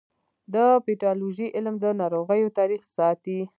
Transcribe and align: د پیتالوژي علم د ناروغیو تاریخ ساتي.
د 0.53 0.55
پیتالوژي 0.85 1.47
علم 1.55 1.75
د 1.83 1.85
ناروغیو 2.01 2.55
تاریخ 2.57 2.81
ساتي. 2.97 3.39